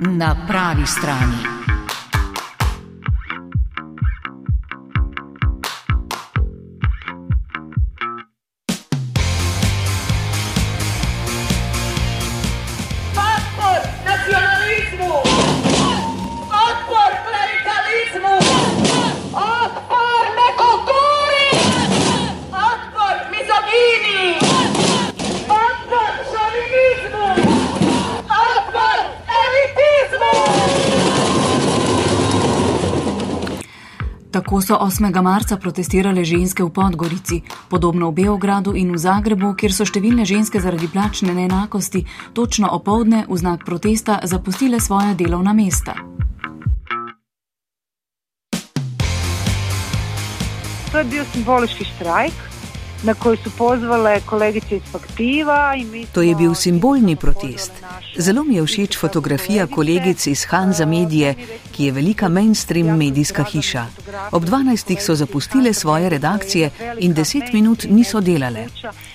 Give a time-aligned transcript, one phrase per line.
[0.00, 1.59] na pravi strani.
[34.40, 35.22] Tako so 8.
[35.22, 40.56] marca protestirale ženske v Podgorici, podobno v Beogradu in v Zagrebu, kjer so številne ženske
[40.64, 45.92] zaradi plačne neenakosti točno opovdne v znak protesta zapustile svoja delovna mesta.
[50.88, 52.36] To je bil simbolični štrajk,
[53.02, 55.74] na koji su pozvale kolegice iz Faktiva.
[56.12, 57.72] To je bil simbolni protest.
[58.18, 61.34] Zelo mi je všeč fotografija kolegic iz Hanza Medije,
[61.72, 63.86] ki je velika mainstream medijska hiša.
[64.32, 65.00] Ob 12.
[65.00, 68.66] so zapustile svoje redakcije in 10 minut niso delale.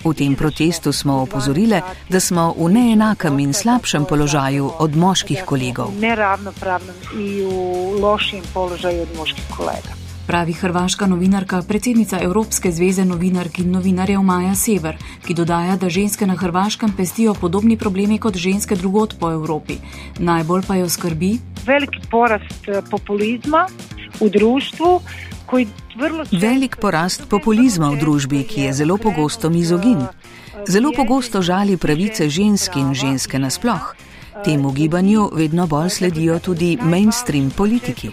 [0.05, 5.91] V tem protestu smo opozorile, da smo v neenakem in slabšem položaju od moških kolegov.
[5.99, 13.59] Neravnopravnem in v lošjem položaju od moških kolegov pravi hrvaška novinarka, predsednica Evropske zveze novinark
[13.59, 18.75] in novinarjev Maja Sever, ki dodaja, da ženske na Hrvaškem pestijo podobni problemi kot ženske
[18.75, 19.77] drugot po Evropi.
[20.19, 23.65] Najbolj pa jo skrbi veliki porast eh, populizma
[24.21, 24.97] v družbi.
[26.31, 30.01] Velik porast populizma v družbi, ki je zelo pogosto mizogin.
[30.67, 33.93] Zelo pogosto žali pravice žensk in ženske nasploh.
[34.43, 38.09] Temu gibanju vedno bolj sledijo tudi mainstream politiki.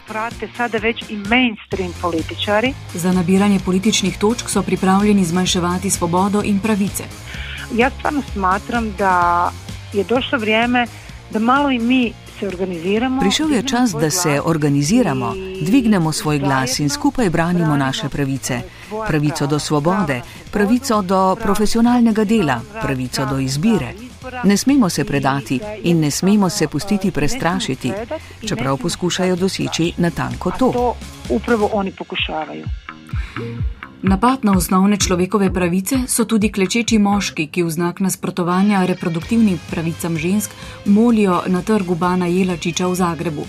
[2.95, 7.05] Za nabiranje političnih točk so pripravljeni zmanjševati svobodo in pravice.
[7.75, 9.51] Jaz stvarno smatram, da
[9.93, 10.87] je došlo vrijeme,
[11.31, 13.21] da malo in mi se organiziramo.
[13.21, 15.35] Prišel je čas, da se organiziramo,
[15.67, 18.61] dvignemo svoj glas in skupaj branimo naše pravice.
[19.09, 23.95] Pravico do svobode, pravico do profesionalnega dela, pravico do izbire.
[24.45, 27.93] Ne smemo se predati in ne smemo se pustiti prestrašiti,
[28.49, 30.73] čeprav poskušajo doseči natanko to.
[30.73, 30.95] To
[31.29, 32.65] upravo oni poskušavajo.
[34.03, 40.17] Napad na osnovne človekove pravice so tudi klečeči moški, ki v znak nasprotovanja reproduktivnim pravicam
[40.19, 40.51] žensk
[40.85, 43.45] molijo na trgu Bana Jelačiča v Zagrebu.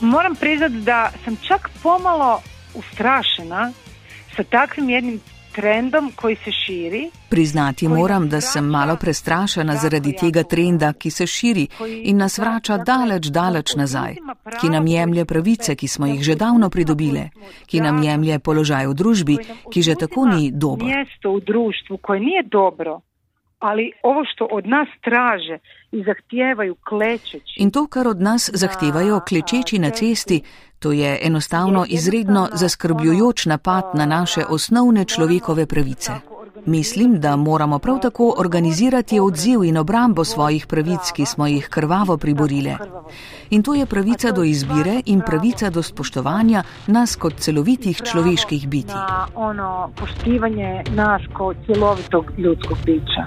[0.00, 2.40] Moram priznati, da sem čak pomalo
[2.74, 3.72] ustrašena
[4.32, 5.20] s takvim jednim
[5.56, 7.02] trendom, ki se širi.
[7.28, 11.66] Priznati moram, da sem malo prestrašena zaradi tega trenda, ki se širi
[12.02, 14.16] in nas vrača daleč, daleč nazaj,
[14.60, 17.30] ki nam jemlje pravice, ki smo jih že davno pridobile,
[17.66, 19.38] ki nam jemlje položaj v družbi,
[19.72, 20.86] ki že tako ni dobro.
[20.86, 23.00] Mesto v družbi, ki ni dobro.
[23.58, 25.58] Ali ovo što od nas traže
[25.92, 27.56] in zahtevajo klečeči.
[27.56, 30.42] In to, kar od nas zahtevajo klečeči na cesti,
[30.78, 36.12] To je enostavno izredno zaskrbljujoč napad na naše osnovne človekove pravice.
[36.66, 42.16] Mislim, da moramo prav tako organizirati odziv in obrambo svojih pravic, ki smo jih krvavo
[42.16, 42.76] priborile.
[43.50, 48.92] In to je pravica do izbire in pravica do spoštovanja nas kot celovitih človeških biti.
[49.34, 53.26] Ono poštivanje nas kot celovitog ljudskog bića.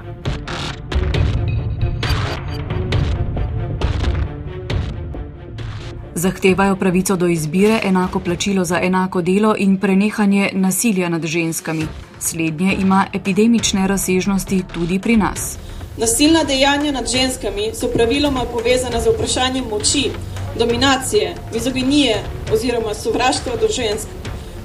[6.15, 12.08] Zahtevajo pravico do izbire, enako plačilo za enako delo in prenehanje nasilja nad ženskami.
[12.19, 15.57] Slednje ima epidemične razsežnosti tudi pri nas.
[15.97, 20.11] Nasilna dejanja nad ženskami so praviloma povezana z vprašanjem moči,
[20.59, 24.07] dominacije, mizoginije oziroma sovraštva do žensk.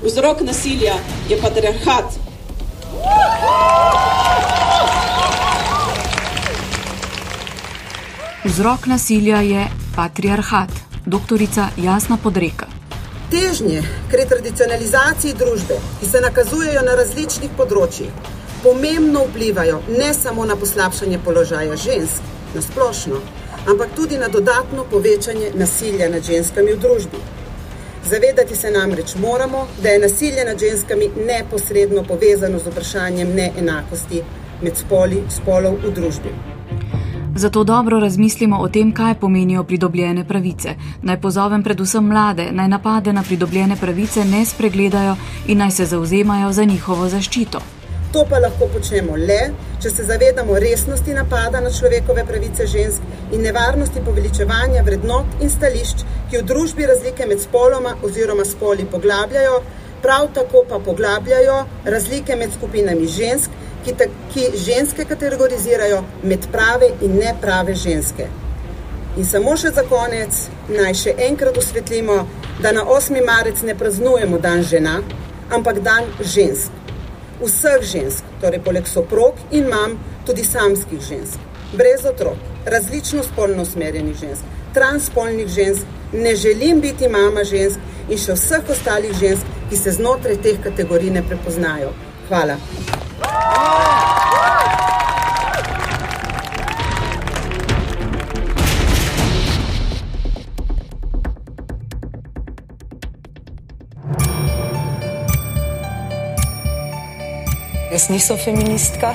[0.05, 0.95] Vzrok nasilja
[1.29, 2.05] je patriarhat.
[8.45, 9.67] Vzrok nasilja je
[9.97, 10.71] patriarhat
[11.07, 12.74] doktorica Jasna Podreka.
[13.35, 13.81] Težnje
[14.11, 18.13] k retradicionalizaciji družbe, ki se nakazujejo na različnih področjih,
[18.63, 23.19] pomembno vplivajo ne samo na poslabšanje položaja žensk na splošno,
[23.67, 27.27] ampak tudi na dodatno povečanje nasilja nad ženskami v družbi.
[28.07, 34.23] Zavedati se namreč moramo, da je nasilje nad ženskami neposredno povezano z vprašanjem neenakosti
[34.63, 36.54] med spoli spolov v družbi.
[37.37, 40.75] Zato dobro razmislimo o tem, kaj pomenijo pridobljene pravice.
[41.03, 45.17] Naj pozovem predvsem mlade, naj napade na pridobljene pravice ne spregledajo
[45.47, 47.59] in naj se zauzemajo za njihovo zaščito.
[48.13, 49.41] To pa lahko počnemo le,
[49.83, 53.03] če se zavedamo resnosti napada na človekove pravice žensk
[53.33, 59.59] in nevarnosti poveličevanja vrednot in stališč, ki v družbi razlike med spoloma oziroma spoli poglabljajo,
[60.03, 63.51] prav tako pa poglabljajo razlike med skupinami žensk,
[63.85, 68.29] ki, ta, ki ženske kategorizirajo med prave in neprave ženske.
[69.17, 70.39] In samo še za konec
[70.75, 72.25] naj še enkrat osvetlimo,
[72.63, 73.21] da na 8.
[73.27, 74.97] marec ne praznujemo dan žena,
[75.55, 76.73] ampak dan žensk.
[77.43, 81.39] Vseh žensk, torej poleg soprog in mam, tudi samskih žensk,
[81.77, 88.39] brez otrok, različno spolno usmerjenih žensk, transspolnih žensk, ne želim biti mama žensk in še
[88.39, 91.93] vseh ostalih žensk, ki se znotraj teh kategorij ne prepoznajo.
[92.29, 92.59] Hvala.
[107.95, 109.15] Jaz nisem feministka,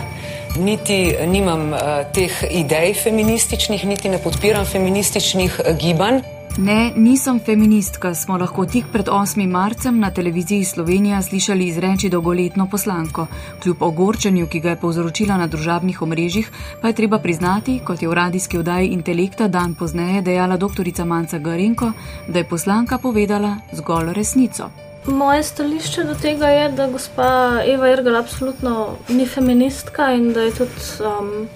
[0.55, 6.38] niti nimam uh, teh idej feminističnih, niti ne podpiram feminističnih uh, gibanj.
[6.57, 9.47] Ne, nisem feministka, smo lahko tik pred 8.
[9.47, 13.27] marcem na televiziji Slovenija slišali izreči dolgoletno poslanko.
[13.63, 16.51] Kljub ogorčenju, ki ga je povzročila na družabnih omrežjih,
[16.81, 21.05] pa je treba priznati, kot je v radijski oddaji Intelekta dan pozneje dejala dr.
[21.05, 21.91] Manca Garenko,
[22.27, 24.69] da je poslanka povedala zgolj resnico.
[25.07, 30.51] Moje stališče do tega je, da gospa Eva Irgal absolutno ni feministka in da je
[30.51, 31.47] tudi um,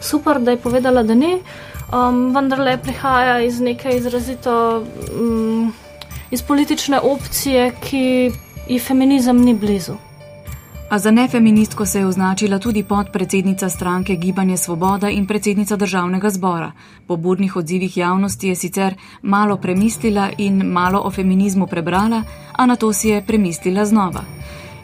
[0.00, 1.42] super, da je povedala, da ni
[1.92, 4.84] um, vendar le prihaja iz neke izrazito
[5.20, 5.72] um,
[6.30, 8.32] iz politične opcije, ki
[8.68, 9.94] ji feminizem ni blizu.
[10.90, 16.72] A za nefeministko se je označila tudi podpredsednica stranke Gibanje Svoboda in predsednica državnega zbora.
[17.06, 22.22] Po burnih odzivih javnosti je sicer malo premislila in malo o feminizmu prebrala,
[22.52, 24.24] a na to si je premislila znova.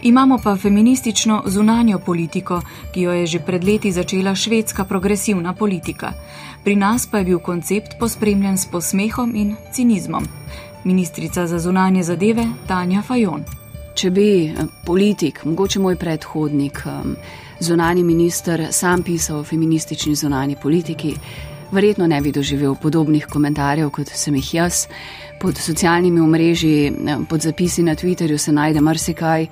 [0.03, 2.61] Imamo pa feministično zunanjo politiko,
[2.95, 6.13] ki jo je že pred leti začela švedska progresivna politika.
[6.65, 10.25] Pri nas pa je bil koncept pospremljen s posmehom in cinizmom.
[10.85, 13.45] Ministrica za zunanje zadeve Tanja Fajon.
[13.95, 14.55] Če bi eh,
[14.85, 16.91] politik, mogoče moj predhodnik, eh,
[17.61, 21.15] zunani minister, sam pisal o feministični zunani politiki,
[21.73, 24.87] verjetno ne bi doživel podobnih komentarjev, kot sem jih jaz.
[25.41, 29.47] Pod socialnimi omrežji, eh, pod zapisi na Twitterju se najde marsikaj,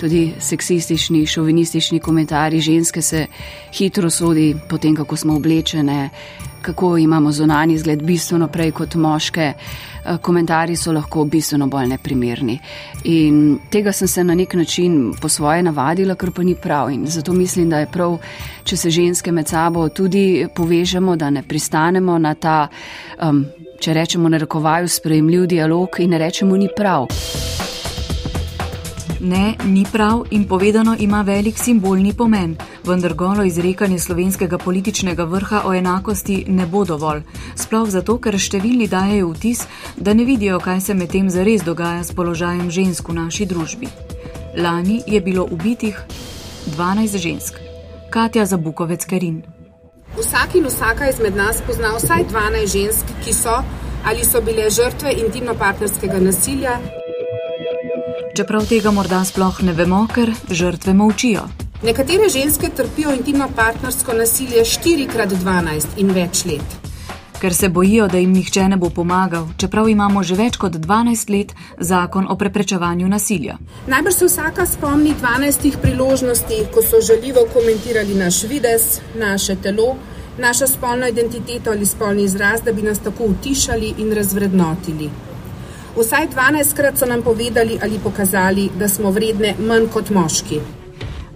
[0.00, 3.26] tudi seksistični, šovinistični komentarji, ženske se
[3.72, 6.10] hitro sodi po tem, kako smo oblečene,
[6.62, 9.52] kako imamo zunani izgled bistveno prej kot moške.
[10.04, 12.58] Eh, komentarji so lahko bistveno bolj neprimerni.
[13.04, 16.90] In tega sem se na nek način po svoje navadila, kar pa ni prav.
[16.90, 18.18] In zato mislim, da je prav,
[18.64, 22.68] če se ženske med sabo tudi povežemo, da ne pristanemo na ta,
[23.22, 23.46] um,
[23.80, 27.08] če rečemo, narekovaju sprejemljiv dialog in ne rečemo ni prav.
[29.24, 35.62] Ne, ni prav in povedano ima velik simbolni pomen, vendar golo izrekanje slovenskega političnega vrha
[35.64, 37.22] o enakosti ne bo dovolj.
[37.56, 39.62] Sploh zato, ker številni dajejo vtis,
[39.96, 43.88] da ne vidijo, kaj se med tem zares dogaja s položajem žensk v naši družbi.
[44.60, 45.96] Lani je bilo ubitih
[46.76, 47.56] 12 žensk.
[48.12, 49.40] Katja Zabukovec Kerin.
[50.18, 53.56] Vsak in vsaka izmed nas pozna vsaj 12 žensk, ki so
[54.04, 56.76] ali so bile žrtve intimno-partnerskega nasilja
[58.34, 61.44] čeprav tega morda sploh ne vemo, ker žrtve molčijo.
[61.84, 66.74] Nekatere ženske trpijo intimno partnersko nasilje 4x12 in več let.
[67.40, 71.30] Ker se bojijo, da jim nihče ne bo pomagal, čeprav imamo že več kot 12
[71.34, 73.58] let zakon o preprečevanju nasilja.
[73.86, 79.94] Najbrž se vsaka spomni 12 priložnosti, ko so žaljivo komentirali naš vides, naše telo,
[80.38, 85.10] našo spolno identiteto ali spolni izraz, da bi nas tako utišali in razvrednotili.
[85.96, 90.58] Vsaj 12krat so nam povedali ali pokazali, da smo vredne manj kot moški.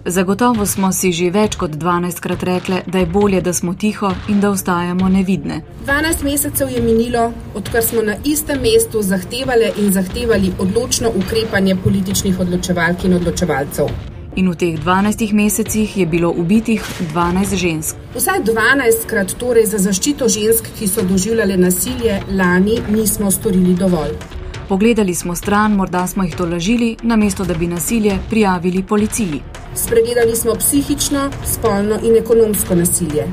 [0.05, 4.41] Zagotovo smo si že več kot 12krat rekli, da je bolje, da smo tiho in
[4.41, 5.61] da ostajamo nevidne.
[5.87, 12.39] 12 mesecev je minilo, odkar smo na istem mestu zahtevali in zahtevali odločno ukrepanje političnih
[12.39, 13.87] odločevalk in odločevalcev.
[14.35, 17.95] In v teh 12 mesecih je bilo ubitih 12 žensk.
[18.15, 24.38] Vsaj 12krat torej za zaščito žensk, ki so doživljale nasilje, lani nismo storili dovolj.
[24.69, 29.41] Pogledali smo stran, morda smo jih tolažili, namesto da bi nasilje prijavili policiji.
[29.75, 33.23] Spregledali smo psihično, spolno in ekonomsko nasilje.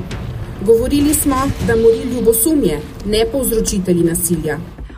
[0.65, 1.35] Govorili smo,
[1.67, 4.57] da mori ljubosumje, ne povzročitelji nasilja.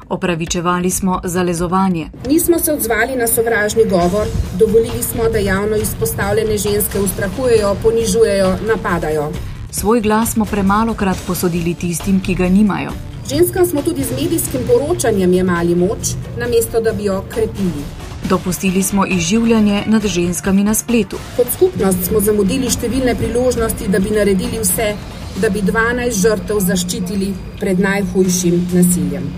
[0.09, 2.09] Opravičevali smo zalezovanje.
[2.27, 4.27] Nismo se odzvali na sovražni govor,
[4.59, 9.31] dovolili smo, da javno izpostavljene ženske ustrahujejo, ponižujejo, napadajo.
[9.71, 13.08] Svoj glas smo premalo krat posodili tistim, ki ga nimajo.
[13.29, 17.83] Ženskam smo tudi z medijskim poročanjem jemali moč, namesto da bi jo krepili.
[18.29, 21.17] Dopustili smo izživljanje nad ženskami na spletu.
[21.37, 24.95] Kot skupnost smo zamudili številne priložnosti, da bi naredili vse,
[25.41, 29.29] da bi 12 žrtev zaščitili pred najhujšim nasiljem.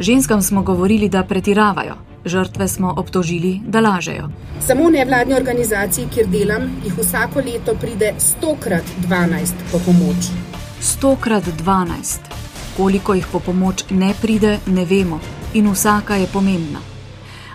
[0.00, 4.32] Ženskam smo govorili, da pretiravajo, žrtve smo obtožili, da lažejo.
[4.66, 10.34] Samo nevladni organizaciji, kjer delam, jih vsako leto pride 100 krat 12 po pomoč.
[10.82, 12.47] 100 krat 12.
[12.78, 15.18] koliko jih po pomoč ne pride, ne vemo
[15.54, 16.78] in vsaka je pomembna.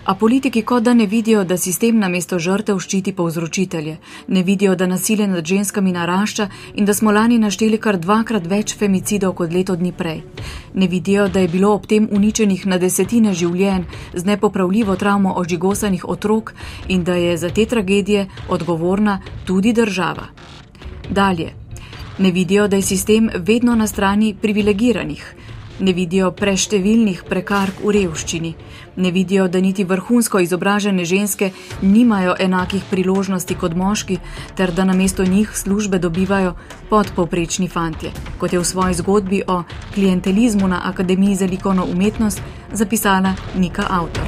[0.04, 3.96] A politiki kot da ne vidijo, da sistem namesto žrtev ščiti povzročitelje,
[4.28, 8.76] ne vidijo, da nasilje nad ženskami narašča in da smo lani našteli kar dvakrat več
[8.76, 10.20] femicidov kot leto dni prej.
[10.74, 16.04] Ne vidijo, da je bilo ob tem uničenih na desetine življenj z nepopravljivo travmo ožigosanih
[16.04, 16.52] otrok
[16.88, 20.28] in da je za te tragedije odgovorna tudi država.
[21.10, 21.63] Dalje.
[22.18, 25.34] Ne vidijo, da je sistem vedno na strani privilegiranih
[25.80, 28.52] ne vidijo preštevilnih prekark v revščini,
[28.96, 31.50] ne vidijo, da niti vrhunsko izobražene ženske
[31.82, 34.18] nimajo enakih priložnosti kot moški,
[34.56, 36.54] ter da namesto njih službe dobivajo
[36.90, 39.62] podpovprečni fantje, kot je v svoji zgodbi o
[39.94, 42.42] klientelizmu na Akademiji za likovno umetnost
[42.72, 44.23] zapisala Nika Avtor.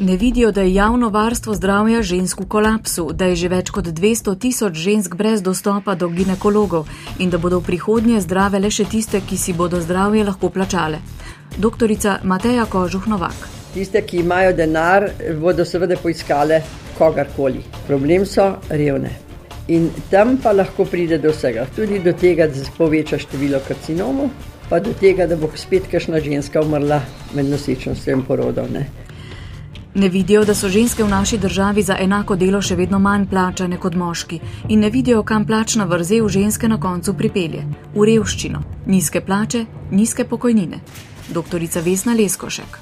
[0.00, 3.84] Ne vidijo, da je javno varstvo zdravja žensk v kolapsu, da je že več kot
[3.84, 6.86] 200 tisoč žensk brez dostopa do ginekologov
[7.18, 11.02] in da bodo v prihodnje zdrave le še tiste, ki si bodo zdravje lahko plačale.
[11.58, 13.44] Doktorica Mateja Kožuh Novak.
[13.74, 15.10] Tiste, ki imajo denar,
[15.42, 16.62] bodo seveda poiskale
[16.96, 17.60] kogarkoli.
[17.86, 19.12] Problem so revne.
[19.68, 24.32] In tam pa lahko pride do vsega, tudi do tega, da se poveča število karcinomov,
[24.72, 27.02] pa do tega, da bo spet kašna ženska umrla
[27.36, 28.72] med nosečnostjo in porodom.
[28.72, 28.88] Ne
[29.94, 33.94] vidijo, da so ženske v naši državi za enako delo še vedno manj plačane kot
[33.94, 39.64] moški in ne vidijo, kam plačna vrzel ženske na koncu pripelje- v revščino, nizke plače,
[39.90, 40.80] nizke pokojnine.
[41.28, 42.78] Doktorica Vesna Leskošek.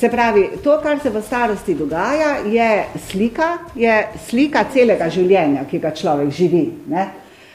[0.00, 5.78] Se pravi, to, kar se v starosti dogaja, je slika, je slika celega življenja, ki
[5.78, 6.72] ga človek živi.
[6.88, 7.08] Ne?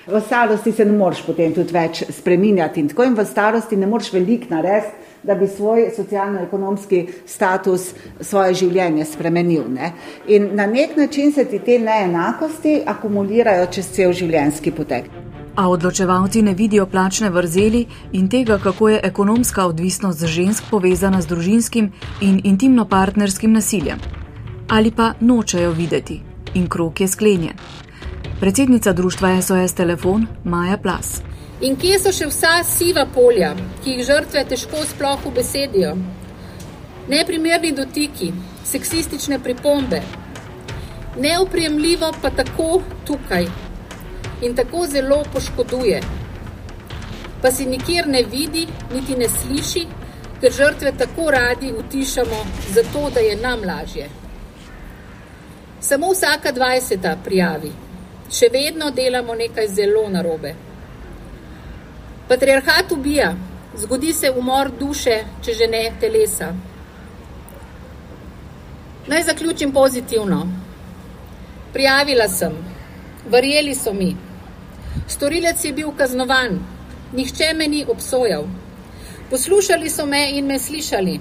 [0.08, 3.88] V starosti se ne moreš potem tudi več spreminjati in tako in v starosti ne
[3.90, 7.90] moreš veliko narediti da bi svoj socialno-ekonomski status,
[8.22, 9.64] svoje življenje spremenil.
[9.74, 9.92] Ne?
[10.28, 15.10] In na nek način se ti te neenakosti akumulirajo čez cel življenjski potek.
[15.56, 21.32] A odločevalci ne vidijo plačne vrzeli in tega, kako je ekonomska odvisnost žensk povezana z
[21.32, 24.04] družinskim in intimno-partnerskim nasiljem.
[24.68, 26.22] Ali pa nočejo videti
[26.54, 27.85] in krok je sklenjen.
[28.40, 31.22] Predsednica društva SOS Telefon Maja Plas.
[31.62, 35.94] In kje so še vsa siva polja, ki jih žrtve težko sploh ubesedijo?
[37.08, 38.34] Neprimerni dotiki,
[38.68, 40.02] seksistične pripombe,
[41.16, 43.48] neopremljivo pa tako tukaj
[44.44, 46.04] in tako zelo poškoduje.
[47.42, 49.86] Pa si nikjer ne vidi, niti ne sliši,
[50.42, 52.44] ker žrtve tako radi utišamo,
[52.76, 54.12] zato da je nam lažje.
[55.80, 57.72] Samo vsaka dvajseta prijavi,
[58.32, 60.56] še vedno delamo nekaj zelo narobe.
[62.28, 63.36] Patriarhat ubija,
[63.78, 66.54] zgodi se umor duše, če že ne telesa.
[69.08, 70.40] Naj zaključim pozitivno.
[71.74, 72.56] Prijavila sem,
[73.30, 74.16] verjeli so mi.
[75.08, 76.60] Storilec je bil kaznovan,
[77.14, 78.48] nihče me ni obsojal.
[79.30, 81.20] Poslušali so me in me slišali.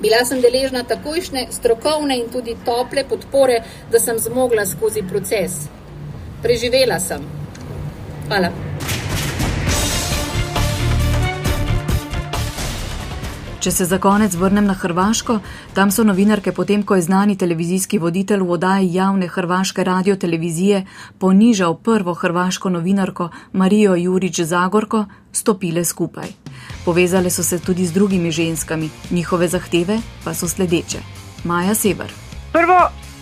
[0.00, 5.66] Bila sem deležna takojšnje strokovne in tudi tople podpore, da sem zmogla skozi proces.
[6.42, 7.22] Preživela sem.
[8.28, 8.73] Hvala.
[13.64, 15.38] Če se za konec vrnem na Hrvaško,
[15.72, 20.82] tam so novinarke potem, ko je znani televizijski voditelj v oddaji javne hrvaške radiotelevizije
[21.18, 26.28] ponižal prvo hrvaško novinarko Marijo Jurič Zagorko, stopile skupaj.
[26.84, 31.00] Povezale so se tudi z drugimi ženskami, njihove zahteve pa so sledeče.
[31.44, 32.12] Maja Sever.
[32.52, 32.78] Prvo,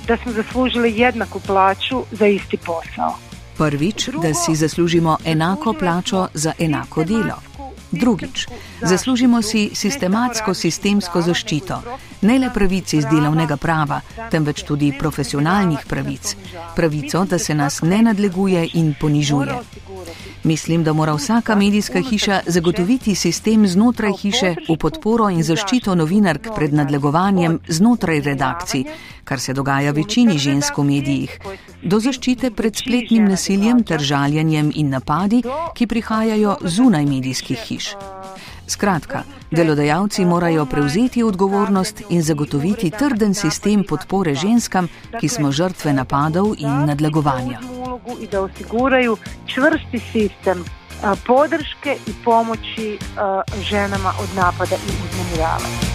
[0.08, 3.14] da smo zaslužili enako plačo za isti posel.
[3.58, 7.51] Prvič, da si zaslužimo enako plačo za enako delo.
[7.92, 8.46] Drugič,
[8.80, 11.80] zaslužimo si sistematsko sistemsko zaščito,
[12.22, 14.00] ne le pravic iz delovnega prava,
[14.32, 16.36] temveč tudi profesionalnih pravic,
[16.76, 19.58] pravico, da se nas ne nadleguje in ponižuje.
[20.44, 26.48] Mislim, da mora vsaka medijska hiša zagotoviti sistem znotraj hiše v podporo in zaščito novinark
[26.56, 28.84] pred nadlegovanjem znotraj redakcij,
[29.24, 31.38] kar se dogaja večini žensk v medijih,
[31.82, 35.42] do zaščite pred spletnim nasiljem ter žaljenjem in napadi,
[35.74, 37.92] ki prihajajo zunaj medijskih hiš.
[38.72, 44.88] Skratka, delodajalci morajo prevzeti odgovornost in zagotoviti trden sistem podpore ženskam,
[45.20, 47.60] ki smo žrtve napadov in nadlegovanja.
[48.20, 50.64] In da osigurajo čvrsti sistem
[51.26, 52.98] podrške in pomoči
[53.70, 55.91] ženama od napada in uznemiravanja.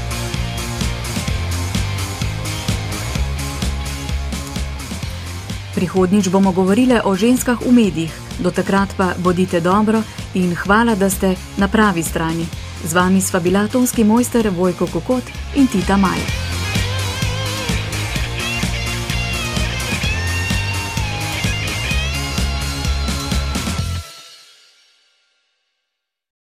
[5.78, 10.02] Prihodnič bomo govorili o ženskah v medijih, do takrat pa bodite dobro
[10.34, 12.50] in hvala, da ste na pravi strani.
[12.82, 16.47] Z vami sva bila tonski mojster Vojko Kokot in Tita Maja.